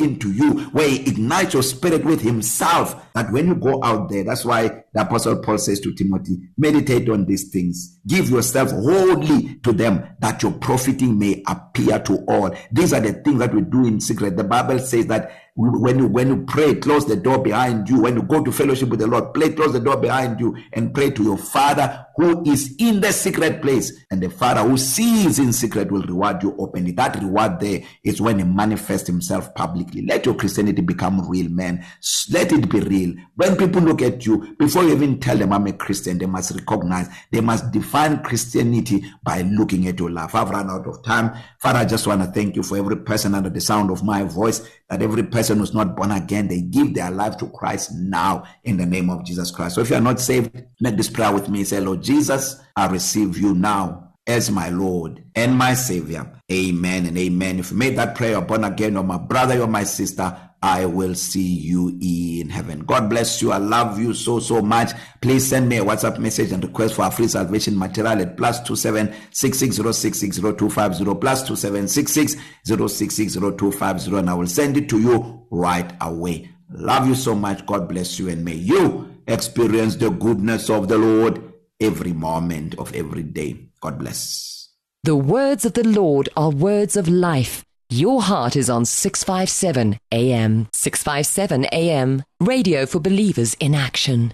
into 0.02 0.32
you 0.32 0.60
where 0.72 0.90
he 0.90 1.10
ignites 1.10 1.54
your 1.54 1.64
spirit 1.64 2.04
with 2.04 2.20
himself. 2.22 3.02
That 3.14 3.32
when 3.32 3.48
you 3.48 3.56
go 3.56 3.82
out 3.82 4.10
there 4.10 4.26
that's 4.26 4.44
why 4.44 4.84
the 4.94 5.02
apostle 5.02 5.42
Paul 5.42 5.58
says 5.58 5.80
to 5.82 5.94
Timothy 5.94 6.50
meditate 6.58 7.08
on 7.10 7.26
these 7.26 7.50
things. 7.50 7.98
Give 8.06 8.30
yourself 8.30 8.72
wholly 8.72 9.56
to 9.64 9.72
them 9.72 10.06
that 10.20 10.44
your 10.44 10.52
profiting 10.52 11.18
may 11.18 11.42
appear 11.48 12.00
to 12.00 12.26
all. 12.28 12.54
These 12.74 12.92
are 12.92 13.00
the 13.00 13.14
things 13.14 13.40
that 13.40 13.54
we 13.54 13.62
do 13.62 13.86
in 13.86 14.02
secret. 14.02 14.36
The 14.36 14.44
bible 14.44 14.80
says 14.80 15.08
that 15.08 15.32
when 15.56 15.98
you 15.98 16.08
when 16.08 16.28
you 16.28 16.46
pray 16.46 16.76
close 16.76 17.06
the 17.06 17.16
door 17.16 17.38
behind 17.38 17.88
you. 17.90 18.02
When 18.02 18.16
you 18.18 18.24
go 18.24 18.44
to 18.44 18.52
fellowship 18.52 18.90
with 18.90 19.00
the 19.00 19.08
lord 19.08 19.34
play 19.34 19.54
close 19.54 19.72
the 19.72 19.80
door 19.80 19.96
behind 19.96 20.42
you 20.42 20.58
and 20.74 20.94
pray 20.94 21.12
to 21.12 21.24
your 21.24 21.38
father 21.38 22.05
who 22.16 22.44
is 22.50 22.76
in 22.80 23.02
the 23.02 23.12
secret 23.12 23.62
place 23.62 23.92
and 24.10 24.22
the 24.22 24.30
father 24.30 24.62
who 24.62 24.78
sees 24.78 25.38
in 25.38 25.52
secret 25.52 25.92
will 25.92 26.04
reward 26.04 26.42
you 26.42 26.56
openly. 26.58 26.92
That 26.92 27.22
reward 27.22 27.60
there 27.60 27.82
is 28.04 28.22
when 28.22 28.40
he 28.40 28.46
manifests 28.46 29.08
himself 29.08 29.54
publicly. 29.54 30.06
Let 30.06 30.26
your 30.26 30.36
christianity 30.36 30.82
become 30.82 31.28
real 31.30 31.50
man. 31.50 31.86
Let 32.32 32.54
it 32.54 32.70
be 32.70 32.80
real. 32.80 33.16
When 33.36 33.58
people 33.58 33.82
look 33.82 34.02
at 34.02 34.26
you 34.26 34.56
before 34.58 34.84
you 34.84 34.94
even 34.94 35.20
tell 35.20 35.38
them 35.38 35.52
i'm 35.52 35.68
a 35.68 35.74
christian 35.74 36.18
they 36.18 36.26
must 36.26 36.52
recognize 36.52 37.08
they 37.32 37.42
must 37.42 37.72
define 37.72 38.24
christianity 38.24 39.04
by 39.24 39.42
looking 39.42 39.88
at 39.88 40.00
your 40.00 40.12
life. 40.12 40.34
I've 40.36 40.50
run 40.50 40.70
out 40.70 40.88
of 40.88 41.04
time. 41.04 41.34
Father 41.60 41.80
i 41.80 41.86
just 41.86 42.08
want 42.08 42.22
to 42.22 42.28
thank 42.28 42.56
you 42.56 42.64
for 42.64 42.78
every 42.78 42.98
person 42.98 43.36
under 43.36 43.50
the 43.50 43.62
sound 43.62 43.92
of 43.92 44.04
my 44.04 44.24
voice 44.24 44.68
that 44.90 45.02
every 45.02 45.24
person 45.24 45.58
who's 45.58 45.74
not 45.74 45.96
born 45.96 46.12
again 46.12 46.48
they 46.48 46.62
give 46.62 46.94
their 46.94 47.12
life 47.12 47.36
to 47.38 47.48
christ 47.48 47.92
now 47.94 48.44
in 48.64 48.78
the 48.78 48.86
name 48.86 49.10
of 49.10 49.26
jesus 49.26 49.52
christ. 49.52 49.76
So 49.76 49.82
if 49.82 49.90
you 49.90 49.98
are 49.98 50.02
not 50.02 50.20
saved 50.20 50.52
make 50.80 50.96
this 50.96 51.10
prayer 51.10 51.34
with 51.34 51.50
me. 51.50 51.64
Say 51.64 51.80
lord 51.80 52.05
jesus 52.06 52.62
i 52.76 52.88
receive 52.88 53.38
you 53.38 53.54
now 53.54 54.06
as 54.28 54.50
my 54.50 54.70
Lord 54.70 55.24
and 55.36 55.56
my 55.56 55.74
Savior. 55.74 56.32
Amen 56.52 57.06
and 57.06 57.18
amen. 57.18 57.60
If 57.60 57.72
you 57.72 57.78
made 57.78 57.98
that 57.98 58.16
prayer 58.16 58.42
born 58.42 58.64
again, 58.64 58.98
or 58.98 59.04
my 59.04 59.18
brother 59.18 59.62
or 59.62 59.68
my 59.68 59.84
sister, 59.84 60.36
I 60.62 60.86
will 60.86 61.14
see 61.14 61.44
you 61.44 61.96
in 62.02 62.50
heaven. 62.50 62.80
God 62.80 63.08
bless 63.10 63.42
you. 63.42 63.52
I 63.52 63.58
love 63.58 64.00
you 64.00 64.14
so, 64.16 64.40
so 64.40 64.62
much. 64.62 64.94
Please 65.22 65.46
send 65.46 65.70
me 65.70 65.78
a 65.78 65.86
WhatsApp 65.86 66.18
message 66.18 66.52
and 66.52 66.64
request 66.64 66.96
for 66.96 67.06
a 67.06 67.12
free 67.12 67.28
salvation 67.28 67.78
material 67.78 68.20
at 68.20 68.36
plus 68.36 68.62
two 68.62 68.76
seven 68.76 69.14
six 69.32 69.60
six 69.60 69.76
zero 69.76 69.92
six 69.92 70.20
six 70.20 70.38
zero 70.38 70.54
two 70.54 70.70
five 70.70 70.96
zero 70.96 71.14
plus 71.14 71.48
two 71.48 71.56
seven 71.56 71.88
six 71.88 72.12
six 72.12 72.36
zero 72.66 72.88
six 72.88 73.14
six 73.16 73.34
zero 73.34 73.52
two 73.52 73.72
five 73.72 74.02
zero, 74.02 74.18
and 74.18 74.30
I 74.30 74.34
will 74.34 74.48
send 74.48 74.76
it 74.76 74.90
to 74.90 75.00
you 75.00 75.46
right 75.52 75.94
away. 76.02 76.50
Love 76.72 77.08
you 77.08 77.16
so 77.16 77.36
much. 77.36 77.64
God 77.68 77.88
bless 77.88 78.18
you, 78.18 78.30
and 78.30 78.44
may 78.44 78.56
you 78.56 79.22
experience 79.28 79.96
the 79.98 80.10
goodness 80.10 80.70
of 80.72 80.88
the 80.88 80.98
Lord 80.98 81.55
every 81.79 82.13
moment 82.13 82.75
of 82.79 82.94
every 82.94 83.24
day. 83.24 83.67
God 83.82 84.00
bless. 84.00 84.70
The 85.03 85.15
words 85.15 85.65
of 85.65 85.74
the 85.74 85.88
Lord 85.88 86.29
are 86.36 86.50
words 86.50 86.98
of 86.98 87.08
life. 87.08 87.63
Your 87.89 88.24
heart 88.24 88.55
is 88.55 88.70
on 88.70 88.86
657 88.86 90.00
AM. 90.12 90.67
657 90.74 91.65
AM. 91.65 92.24
Radio 92.39 92.86
for 92.88 93.00
believers 93.00 93.53
in 93.60 93.75
action. 93.75 94.34